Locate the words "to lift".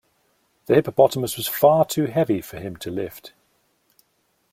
2.77-3.33